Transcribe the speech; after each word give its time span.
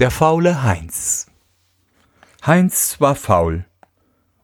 Der 0.00 0.10
faule 0.10 0.62
Heinz. 0.62 1.26
Heinz 2.46 3.02
war 3.02 3.14
faul. 3.14 3.66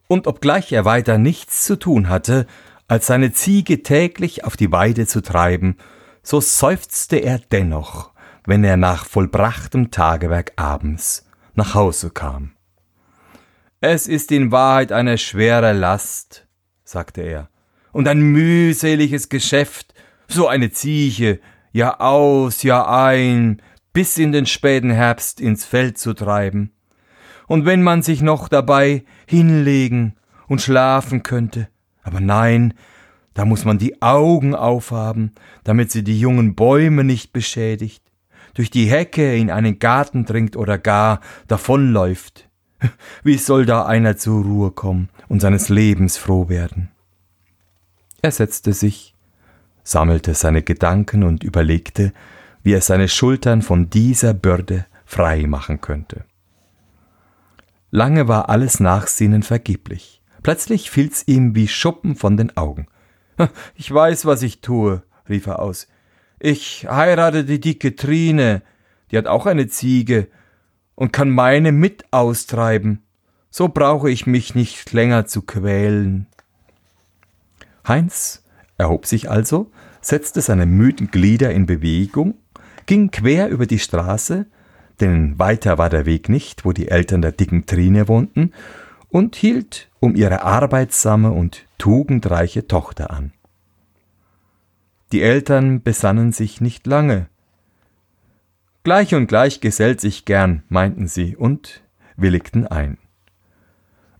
Und 0.07 0.27
obgleich 0.27 0.71
er 0.71 0.85
weiter 0.85 1.17
nichts 1.17 1.65
zu 1.65 1.79
tun 1.79 2.09
hatte, 2.09 2.45
als 2.87 3.07
seine 3.07 3.33
Ziege 3.33 3.81
täglich 3.81 4.43
auf 4.43 4.55
die 4.55 4.71
Weide 4.71 5.07
zu 5.07 5.19
treiben, 5.19 5.77
so 6.21 6.41
seufzte 6.41 7.15
er 7.17 7.39
dennoch, 7.39 8.11
wenn 8.45 8.63
er 8.63 8.77
nach 8.77 9.07
vollbrachtem 9.07 9.89
Tagewerk 9.89 10.53
abends 10.57 11.27
nach 11.55 11.73
Hause 11.73 12.11
kam. 12.11 12.51
Es 13.81 14.05
ist 14.05 14.31
in 14.31 14.51
Wahrheit 14.51 14.91
eine 14.91 15.17
schwere 15.17 15.73
Last, 15.73 16.45
sagte 16.83 17.21
er, 17.21 17.49
und 17.93 18.07
ein 18.07 18.21
mühseliges 18.21 19.27
Geschäft, 19.27 19.95
so 20.27 20.47
eine 20.47 20.69
Ziege, 20.69 21.39
Jahr 21.71 21.99
aus, 21.99 22.61
Jahr 22.61 22.87
ein, 23.07 23.59
bis 23.97 24.19
in 24.19 24.31
den 24.31 24.45
späten 24.45 24.91
Herbst 24.91 25.41
ins 25.41 25.65
Feld 25.65 25.97
zu 25.97 26.13
treiben. 26.13 26.71
Und 27.47 27.65
wenn 27.65 27.81
man 27.81 28.03
sich 28.03 28.21
noch 28.21 28.47
dabei 28.47 29.03
hinlegen 29.25 30.13
und 30.47 30.61
schlafen 30.61 31.23
könnte, 31.23 31.67
aber 32.03 32.19
nein, 32.19 32.75
da 33.33 33.43
muss 33.43 33.65
man 33.65 33.79
die 33.79 33.99
Augen 34.03 34.53
aufhaben, 34.53 35.31
damit 35.63 35.89
sie 35.89 36.03
die 36.03 36.19
jungen 36.19 36.53
Bäume 36.53 37.03
nicht 37.03 37.33
beschädigt, 37.33 38.03
durch 38.53 38.69
die 38.69 38.85
Hecke 38.85 39.35
in 39.35 39.49
einen 39.49 39.79
Garten 39.79 40.25
dringt 40.25 40.55
oder 40.55 40.77
gar 40.77 41.19
davonläuft. 41.47 42.47
Wie 43.23 43.37
soll 43.37 43.65
da 43.65 43.87
einer 43.87 44.15
zur 44.15 44.43
Ruhe 44.43 44.69
kommen 44.69 45.09
und 45.27 45.39
seines 45.39 45.69
Lebens 45.69 46.17
froh 46.17 46.49
werden? 46.49 46.89
Er 48.21 48.29
setzte 48.29 48.73
sich, 48.73 49.15
sammelte 49.83 50.35
seine 50.35 50.61
Gedanken 50.61 51.23
und 51.23 51.43
überlegte, 51.43 52.13
wie 52.67 52.73
er 52.73 52.81
seine 52.81 53.07
Schultern 53.07 53.61
von 53.61 53.89
dieser 53.89 54.33
Bürde 54.33 54.87
frei 55.05 55.47
machen 55.47 55.79
könnte. 55.79 56.25
Lange 57.91 58.27
war 58.27 58.49
alles 58.49 58.81
Nachsinnen 58.81 59.41
vergeblich. 59.41 60.21
Plötzlich 60.43 60.91
fiel's 60.91 61.23
ihm 61.27 61.55
wie 61.55 61.69
Schuppen 61.69 62.17
von 62.17 62.35
den 62.35 62.57
Augen. 62.57 62.87
Ich 63.75 63.89
weiß, 63.89 64.25
was 64.25 64.41
ich 64.41 64.59
tue, 64.59 65.01
rief 65.29 65.47
er 65.47 65.59
aus. 65.59 65.87
Ich 66.41 66.85
heirate 66.89 67.45
die 67.45 67.61
dicke 67.61 67.95
Trine, 67.95 68.63
die 69.11 69.17
hat 69.17 69.27
auch 69.27 69.45
eine 69.45 69.67
Ziege 69.67 70.27
und 70.95 71.13
kann 71.13 71.29
meine 71.29 71.71
mit 71.71 72.03
austreiben. 72.11 73.01
So 73.49 73.69
brauche 73.69 74.11
ich 74.11 74.27
mich 74.27 74.55
nicht 74.55 74.91
länger 74.91 75.25
zu 75.25 75.41
quälen. 75.43 76.27
Heinz 77.87 78.43
erhob 78.77 79.05
sich 79.05 79.29
also, 79.29 79.71
setzte 80.01 80.41
seine 80.41 80.65
müden 80.65 81.11
Glieder 81.11 81.51
in 81.51 81.65
Bewegung, 81.65 82.35
ging 82.87 83.11
quer 83.11 83.49
über 83.49 83.67
die 83.67 83.79
Straße, 83.79 84.47
denn 84.99 85.37
weiter 85.37 85.77
war 85.77 85.89
der 85.89 86.07
Weg 86.07 86.29
nicht, 86.29 86.65
wo 86.65 86.71
die 86.71 86.87
Eltern 86.87 87.21
der 87.21 87.31
dicken 87.31 87.67
Trine 87.67 88.07
wohnten, 88.07 88.53
und 89.09 89.35
hielt 89.35 89.89
um 89.99 90.15
ihre 90.15 90.41
arbeitsame 90.41 91.31
und 91.31 91.65
tugendreiche 91.77 92.67
Tochter 92.67 93.11
an. 93.11 93.31
Die 95.11 95.21
Eltern 95.21 95.81
besannen 95.81 96.31
sich 96.33 96.59
nicht 96.59 96.85
lange. 96.87 97.29
Gleich 98.83 99.15
und 99.15 99.27
gleich 99.27 99.61
gesellt 99.61 100.01
sich 100.01 100.25
gern, 100.25 100.63
meinten 100.69 101.07
sie 101.07 101.35
und 101.35 101.83
willigten 102.17 102.67
ein. 102.67 102.97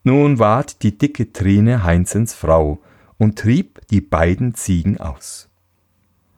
Nun 0.03 0.39
ward 0.39 0.83
die 0.83 0.97
dicke 0.97 1.33
Trine 1.33 1.83
Heinzens 1.83 2.33
Frau 2.33 2.81
und 3.17 3.37
trieb 3.37 3.85
die 3.89 4.01
beiden 4.01 4.55
Ziegen 4.55 4.97
aus. 4.99 5.49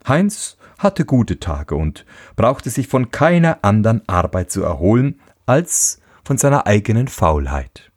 Heinz 0.09 0.57
hatte 0.77 1.05
gute 1.05 1.39
Tage 1.39 1.75
und 1.75 2.05
brauchte 2.35 2.69
sich 2.69 2.87
von 2.87 3.11
keiner 3.11 3.59
anderen 3.61 4.07
Arbeit 4.07 4.51
zu 4.51 4.63
erholen 4.63 5.19
als 5.45 6.01
von 6.23 6.37
seiner 6.37 6.67
eigenen 6.67 7.07
Faulheit. 7.07 7.91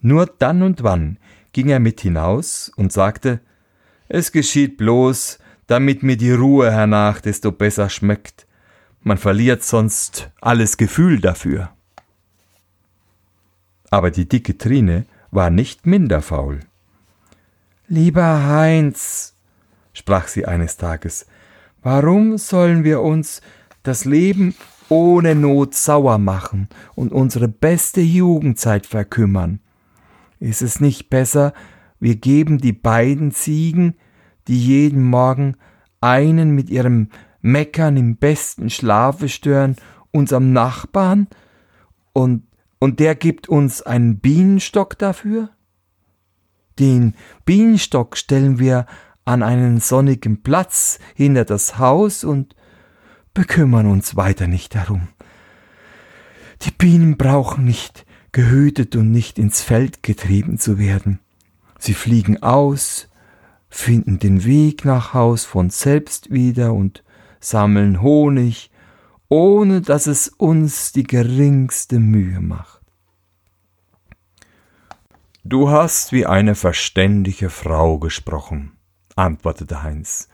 Nur 0.00 0.26
dann 0.26 0.62
und 0.62 0.82
wann 0.82 1.18
ging 1.52 1.68
er 1.68 1.80
mit 1.80 2.00
hinaus 2.00 2.70
und 2.76 2.92
sagte, 2.92 3.40
es 4.08 4.32
geschieht 4.32 4.76
bloß, 4.76 5.38
damit 5.66 6.02
mir 6.02 6.16
die 6.16 6.32
Ruhe 6.32 6.70
hernach 6.70 7.20
desto 7.20 7.52
besser 7.52 7.90
schmeckt. 7.90 8.46
Man 9.02 9.18
verliert 9.18 9.62
sonst 9.64 10.30
alles 10.40 10.76
Gefühl 10.76 11.20
dafür. 11.20 11.70
Aber 13.90 14.10
die 14.10 14.28
dicke 14.28 14.56
Trine 14.56 15.06
war 15.30 15.50
nicht 15.50 15.86
minder 15.86 16.22
faul. 16.22 16.60
Lieber 17.86 18.46
Heinz, 18.46 19.34
sprach 19.98 20.28
sie 20.28 20.46
eines 20.46 20.76
Tages, 20.76 21.26
warum 21.82 22.38
sollen 22.38 22.84
wir 22.84 23.02
uns 23.02 23.42
das 23.82 24.04
Leben 24.04 24.54
ohne 24.88 25.34
Not 25.34 25.74
sauer 25.74 26.18
machen 26.18 26.68
und 26.94 27.12
unsere 27.12 27.48
beste 27.48 28.00
Jugendzeit 28.00 28.86
verkümmern? 28.86 29.60
Ist 30.40 30.62
es 30.62 30.80
nicht 30.80 31.10
besser, 31.10 31.52
wir 32.00 32.16
geben 32.16 32.58
die 32.58 32.72
beiden 32.72 33.32
Ziegen, 33.32 33.94
die 34.46 34.58
jeden 34.58 35.02
Morgen 35.02 35.56
einen 36.00 36.52
mit 36.52 36.70
ihrem 36.70 37.08
Meckern 37.40 37.96
im 37.96 38.16
besten 38.16 38.70
Schlafe 38.70 39.28
stören, 39.28 39.76
unserem 40.10 40.52
Nachbarn, 40.52 41.26
und, 42.12 42.44
und 42.78 43.00
der 43.00 43.14
gibt 43.14 43.48
uns 43.48 43.82
einen 43.82 44.18
Bienenstock 44.18 44.98
dafür? 44.98 45.50
Den 46.78 47.14
Bienenstock 47.44 48.16
stellen 48.16 48.58
wir 48.58 48.86
an 49.28 49.42
einen 49.42 49.78
sonnigen 49.78 50.42
Platz 50.42 50.98
hinter 51.14 51.44
das 51.44 51.78
Haus 51.78 52.24
und 52.24 52.56
bekümmern 53.34 53.86
uns 53.86 54.16
weiter 54.16 54.46
nicht 54.46 54.74
darum. 54.74 55.08
Die 56.62 56.70
Bienen 56.70 57.18
brauchen 57.18 57.64
nicht 57.66 58.06
gehütet 58.32 58.96
und 58.96 59.10
nicht 59.10 59.38
ins 59.38 59.62
Feld 59.62 60.02
getrieben 60.02 60.58
zu 60.58 60.78
werden. 60.78 61.20
Sie 61.78 61.92
fliegen 61.92 62.42
aus, 62.42 63.10
finden 63.68 64.18
den 64.18 64.44
Weg 64.44 64.86
nach 64.86 65.12
Haus 65.12 65.44
von 65.44 65.68
selbst 65.68 66.30
wieder 66.30 66.72
und 66.72 67.04
sammeln 67.38 68.00
Honig, 68.00 68.70
ohne 69.28 69.82
dass 69.82 70.06
es 70.06 70.28
uns 70.28 70.92
die 70.92 71.02
geringste 71.02 71.98
Mühe 71.98 72.40
macht. 72.40 72.80
Du 75.44 75.68
hast 75.68 76.12
wie 76.12 76.24
eine 76.24 76.54
verständige 76.54 77.50
Frau 77.50 77.98
gesprochen, 77.98 78.77
antwortete 79.18 79.82
Heinz. 79.82 80.28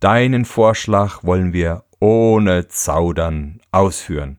Deinen 0.00 0.44
Vorschlag 0.44 1.24
wollen 1.24 1.52
wir 1.52 1.84
ohne 2.00 2.68
Zaudern 2.68 3.60
ausführen. 3.72 4.38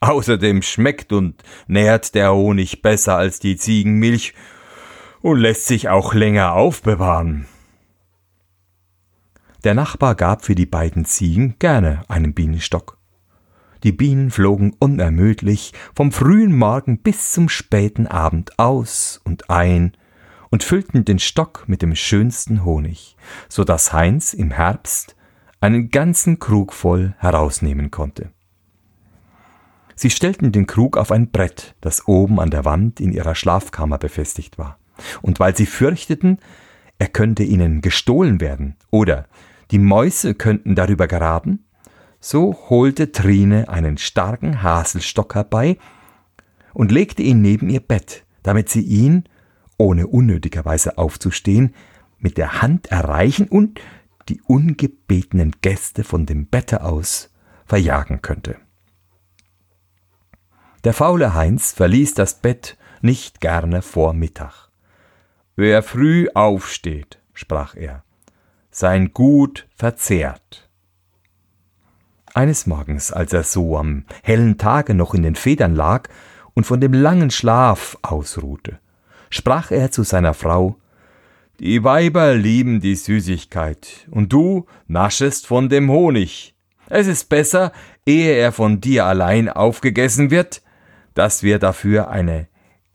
Außerdem 0.00 0.62
schmeckt 0.62 1.12
und 1.12 1.42
nährt 1.66 2.14
der 2.14 2.32
Honig 2.32 2.80
besser 2.80 3.16
als 3.16 3.38
die 3.38 3.56
Ziegenmilch 3.56 4.34
und 5.20 5.38
lässt 5.38 5.66
sich 5.66 5.90
auch 5.90 6.14
länger 6.14 6.54
aufbewahren. 6.54 7.46
Der 9.64 9.74
Nachbar 9.74 10.14
gab 10.14 10.46
für 10.46 10.54
die 10.54 10.64
beiden 10.64 11.04
Ziegen 11.04 11.56
gerne 11.58 12.02
einen 12.08 12.32
Bienenstock. 12.32 12.96
Die 13.82 13.92
Bienen 13.92 14.30
flogen 14.30 14.74
unermüdlich 14.78 15.72
vom 15.94 16.12
frühen 16.12 16.56
Morgen 16.56 16.98
bis 16.98 17.32
zum 17.32 17.50
späten 17.50 18.06
Abend 18.06 18.58
aus 18.58 19.20
und 19.24 19.50
ein 19.50 19.92
und 20.50 20.64
füllten 20.64 21.04
den 21.04 21.18
Stock 21.18 21.64
mit 21.66 21.82
dem 21.82 21.94
schönsten 21.94 22.64
Honig, 22.64 23.16
so 23.48 23.64
dass 23.64 23.92
Heinz 23.92 24.34
im 24.34 24.50
Herbst 24.50 25.16
einen 25.60 25.90
ganzen 25.90 26.38
Krug 26.38 26.72
voll 26.72 27.14
herausnehmen 27.18 27.90
konnte. 27.90 28.30
Sie 29.94 30.10
stellten 30.10 30.50
den 30.50 30.66
Krug 30.66 30.96
auf 30.96 31.12
ein 31.12 31.30
Brett, 31.30 31.74
das 31.80 32.08
oben 32.08 32.40
an 32.40 32.50
der 32.50 32.64
Wand 32.64 33.00
in 33.00 33.12
ihrer 33.12 33.34
Schlafkammer 33.34 33.98
befestigt 33.98 34.56
war. 34.56 34.78
Und 35.20 35.40
weil 35.40 35.54
sie 35.54 35.66
fürchteten, 35.66 36.38
er 36.98 37.08
könnte 37.08 37.42
ihnen 37.42 37.80
gestohlen 37.82 38.40
werden 38.40 38.76
oder 38.90 39.26
die 39.70 39.78
Mäuse 39.78 40.34
könnten 40.34 40.74
darüber 40.74 41.06
geraten, 41.06 41.64
so 42.18 42.54
holte 42.68 43.12
Trine 43.12 43.68
einen 43.68 43.98
starken 43.98 44.62
Haselstock 44.62 45.34
herbei 45.34 45.78
und 46.74 46.92
legte 46.92 47.22
ihn 47.22 47.40
neben 47.40 47.68
ihr 47.68 47.80
Bett, 47.80 48.24
damit 48.42 48.68
sie 48.68 48.82
ihn, 48.82 49.24
ohne 49.80 50.06
unnötigerweise 50.06 50.98
aufzustehen, 50.98 51.74
mit 52.18 52.36
der 52.36 52.60
Hand 52.60 52.88
erreichen 52.88 53.48
und 53.48 53.80
die 54.28 54.42
ungebetenen 54.42 55.56
Gäste 55.62 56.04
von 56.04 56.26
dem 56.26 56.46
Bette 56.46 56.84
aus 56.84 57.30
verjagen 57.64 58.20
könnte. 58.20 58.56
Der 60.84 60.92
faule 60.92 61.34
Heinz 61.34 61.72
verließ 61.72 62.14
das 62.14 62.34
Bett 62.34 62.76
nicht 63.00 63.40
gerne 63.40 63.80
vor 63.80 64.12
Mittag. 64.12 64.68
Wer 65.56 65.82
früh 65.82 66.28
aufsteht, 66.34 67.18
sprach 67.32 67.74
er, 67.74 68.04
sein 68.70 69.12
Gut 69.14 69.66
verzehrt. 69.74 70.68
Eines 72.34 72.66
Morgens, 72.66 73.12
als 73.12 73.32
er 73.32 73.44
so 73.44 73.78
am 73.78 74.04
hellen 74.22 74.58
Tage 74.58 74.94
noch 74.94 75.14
in 75.14 75.22
den 75.22 75.34
Federn 75.36 75.74
lag 75.74 76.08
und 76.54 76.64
von 76.64 76.80
dem 76.80 76.92
langen 76.92 77.30
Schlaf 77.30 77.96
ausruhte, 78.02 78.78
sprach 79.30 79.70
er 79.70 79.90
zu 79.90 80.02
seiner 80.02 80.34
Frau 80.34 80.76
Die 81.60 81.82
Weiber 81.84 82.34
lieben 82.34 82.80
die 82.80 82.96
Süßigkeit, 82.96 84.06
und 84.10 84.32
du 84.32 84.66
naschest 84.86 85.46
von 85.46 85.68
dem 85.68 85.90
Honig. 85.90 86.54
Es 86.88 87.06
ist 87.06 87.28
besser, 87.28 87.72
ehe 88.04 88.32
er 88.32 88.52
von 88.52 88.80
dir 88.80 89.06
allein 89.06 89.48
aufgegessen 89.48 90.30
wird, 90.30 90.62
dass 91.14 91.42
wir 91.42 91.58
dafür 91.58 92.10
eine 92.10 92.48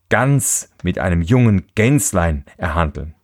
Gans 0.10 0.70
mit 0.84 1.00
einem 1.00 1.22
jungen 1.22 1.66
Gänslein 1.76 2.46
erhandeln. 2.58 3.16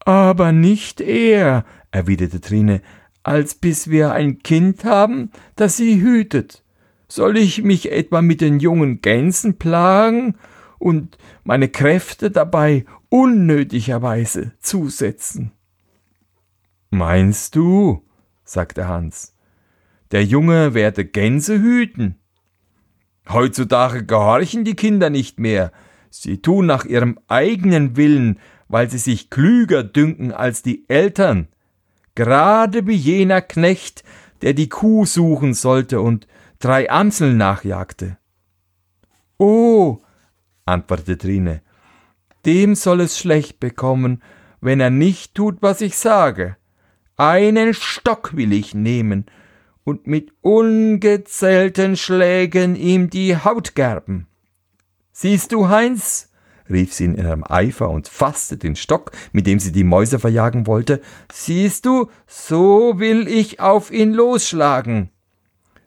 Aber 0.00 0.52
nicht 0.52 1.00
eher, 1.00 1.64
erwiderte 1.90 2.40
Trine, 2.40 2.82
als 3.22 3.54
bis 3.54 3.88
wir 3.88 4.12
ein 4.12 4.40
Kind 4.40 4.84
haben, 4.84 5.30
das 5.56 5.76
sie 5.76 6.02
hütet. 6.02 6.62
Soll 7.08 7.36
ich 7.38 7.62
mich 7.62 7.90
etwa 7.92 8.20
mit 8.20 8.40
den 8.40 8.60
jungen 8.60 9.00
Gänsen 9.00 9.56
plagen 9.56 10.36
und 10.84 11.16
meine 11.44 11.68
Kräfte 11.68 12.30
dabei 12.30 12.84
unnötigerweise 13.08 14.52
zusetzen? 14.60 15.52
Meinst 16.90 17.56
du, 17.56 18.04
sagte 18.44 18.86
Hans, 18.86 19.34
der 20.10 20.24
Junge 20.24 20.74
werde 20.74 21.06
Gänse 21.06 21.58
hüten? 21.58 22.16
Heutzutage 23.26 24.04
gehorchen 24.04 24.64
die 24.64 24.76
Kinder 24.76 25.08
nicht 25.08 25.40
mehr, 25.40 25.72
sie 26.10 26.42
tun 26.42 26.66
nach 26.66 26.84
ihrem 26.84 27.18
eigenen 27.28 27.96
Willen, 27.96 28.38
weil 28.68 28.90
sie 28.90 28.98
sich 28.98 29.30
klüger 29.30 29.84
dünken 29.84 30.32
als 30.32 30.60
die 30.60 30.84
Eltern, 30.88 31.48
gerade 32.14 32.86
wie 32.86 32.94
jener 32.94 33.40
Knecht, 33.40 34.04
der 34.42 34.52
die 34.52 34.68
Kuh 34.68 35.06
suchen 35.06 35.54
sollte 35.54 36.02
und 36.02 36.26
drei 36.58 36.90
Amseln 36.90 37.38
nachjagte. 37.38 38.18
Oh, 39.38 40.03
antwortete 40.66 41.18
Trine, 41.18 41.62
dem 42.46 42.74
soll 42.74 43.00
es 43.00 43.18
schlecht 43.18 43.60
bekommen, 43.60 44.22
wenn 44.60 44.80
er 44.80 44.90
nicht 44.90 45.34
tut, 45.34 45.58
was 45.60 45.80
ich 45.80 45.96
sage. 45.96 46.56
Einen 47.16 47.74
Stock 47.74 48.36
will 48.36 48.52
ich 48.52 48.74
nehmen 48.74 49.26
und 49.84 50.06
mit 50.06 50.32
ungezählten 50.40 51.96
Schlägen 51.96 52.74
ihm 52.74 53.10
die 53.10 53.36
Haut 53.36 53.74
gerben. 53.74 54.26
Siehst 55.12 55.52
du, 55.52 55.68
Heinz, 55.68 56.30
rief 56.68 56.92
sie 56.92 57.04
in 57.04 57.16
ihrem 57.16 57.44
Eifer 57.46 57.90
und 57.90 58.08
fasste 58.08 58.56
den 58.56 58.74
Stock, 58.74 59.12
mit 59.32 59.46
dem 59.46 59.60
sie 59.60 59.70
die 59.70 59.84
Mäuse 59.84 60.18
verjagen 60.18 60.66
wollte. 60.66 61.00
Siehst 61.32 61.86
du, 61.86 62.10
so 62.26 62.98
will 62.98 63.28
ich 63.28 63.60
auf 63.60 63.92
ihn 63.92 64.12
losschlagen. 64.12 65.10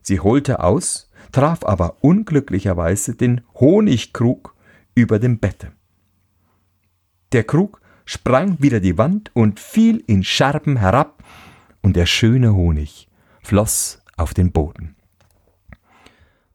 Sie 0.02 0.20
holte 0.20 0.62
aus, 0.62 1.12
traf 1.32 1.66
aber 1.66 1.98
unglücklicherweise 2.02 3.16
den 3.16 3.42
Honigkrug 3.56 4.56
über 4.98 5.20
dem 5.20 5.38
Bette. 5.38 5.74
Der 7.32 7.44
Krug 7.44 7.80
sprang 8.06 8.58
wieder 8.60 8.80
die 8.80 8.98
Wand 8.98 9.30
und 9.36 9.60
fiel 9.60 10.04
in 10.08 10.24
Scherben 10.24 10.78
herab, 10.78 11.24
und 11.84 11.96
der 11.96 12.08
schöne 12.08 12.56
Honig 12.56 13.08
floss 13.44 14.02
auf 14.18 14.34
den 14.34 14.52
Boden. 14.52 14.96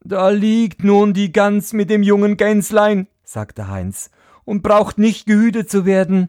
Da 0.00 0.30
liegt 0.30 0.82
nun 0.82 1.14
die 1.14 1.30
Gans 1.30 1.72
mit 1.72 1.88
dem 1.88 2.02
jungen 2.02 2.36
Gänslein, 2.36 3.06
sagte 3.22 3.68
Heinz, 3.68 4.10
und 4.44 4.62
braucht 4.62 4.98
nicht 4.98 5.24
gehütet 5.26 5.70
zu 5.70 5.86
werden. 5.86 6.28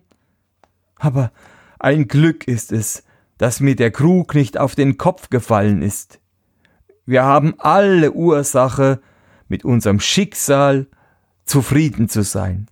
Aber 0.95 1.31
ein 1.79 2.07
Glück 2.07 2.47
ist 2.47 2.71
es, 2.71 3.03
dass 3.39 3.59
mir 3.59 3.75
der 3.75 3.89
Krug 3.89 4.35
nicht 4.35 4.59
auf 4.59 4.75
den 4.75 4.97
Kopf 4.99 5.31
gefallen 5.31 5.81
ist. 5.81 6.19
Wir 7.07 7.23
haben 7.23 7.55
alle 7.57 8.11
Ursache, 8.11 9.01
mit 9.47 9.65
unserem 9.65 9.99
Schicksal 9.99 10.87
zufrieden 11.45 12.09
zu 12.09 12.23
sein. 12.23 12.67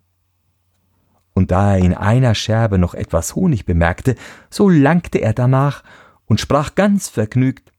Und 1.33 1.51
da 1.51 1.75
er 1.75 1.79
in 1.79 1.94
einer 1.94 2.35
Scherbe 2.35 2.77
noch 2.77 2.94
etwas 2.94 3.35
Honig 3.35 3.65
bemerkte, 3.65 4.15
so 4.50 4.69
langte 4.69 5.19
er 5.19 5.33
danach 5.33 5.83
und 6.25 6.39
sprach 6.39 6.75
ganz 6.75 7.09
vergnügt 7.09 7.71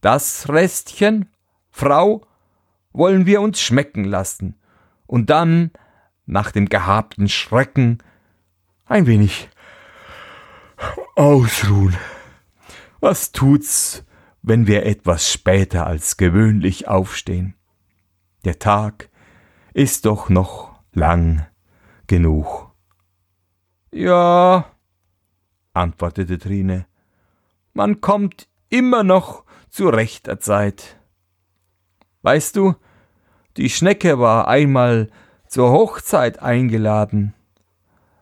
Das 0.00 0.48
Restchen, 0.48 1.28
Frau, 1.70 2.26
wollen 2.92 3.26
wir 3.26 3.40
uns 3.40 3.60
schmecken 3.60 4.04
lassen, 4.04 4.56
und 5.06 5.30
dann 5.30 5.70
nach 6.24 6.50
dem 6.50 6.68
gehabten 6.68 7.28
Schrecken 7.28 7.98
ein 8.86 9.06
wenig 9.06 9.48
ausruhen. 11.14 11.96
Was 13.00 13.32
tut's, 13.32 14.04
wenn 14.42 14.66
wir 14.66 14.84
etwas 14.86 15.30
später 15.30 15.86
als 15.86 16.16
gewöhnlich 16.16 16.88
aufstehen? 16.88 17.54
Der 18.44 18.58
Tag 18.58 19.10
ist 19.76 20.06
doch 20.06 20.30
noch 20.30 20.72
lang 20.94 21.46
genug. 22.06 22.70
Ja, 23.92 24.64
antwortete 25.74 26.38
Trine, 26.38 26.86
man 27.74 28.00
kommt 28.00 28.48
immer 28.70 29.04
noch 29.04 29.44
zu 29.68 29.90
rechter 29.90 30.40
Zeit. 30.40 30.98
Weißt 32.22 32.56
du, 32.56 32.74
die 33.58 33.68
Schnecke 33.68 34.18
war 34.18 34.48
einmal 34.48 35.10
zur 35.46 35.70
Hochzeit 35.70 36.38
eingeladen, 36.38 37.34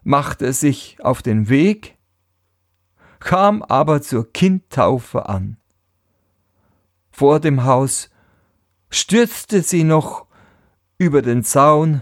machte 0.02 0.52
sich 0.52 0.96
auf 1.04 1.22
den 1.22 1.48
Weg, 1.48 1.96
kam 3.20 3.62
aber 3.62 4.02
zur 4.02 4.32
Kindtaufe 4.32 5.28
an. 5.28 5.58
Vor 7.12 7.38
dem 7.38 7.62
Haus 7.62 8.10
stürzte 8.90 9.62
sie 9.62 9.84
noch 9.84 10.23
über 11.04 11.22
den 11.22 11.44
Zaun 11.44 12.00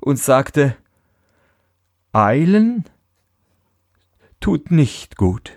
und 0.00 0.18
sagte 0.18 0.76
Eilen 2.12 2.84
tut 4.40 4.70
nicht 4.70 5.16
gut. 5.16 5.52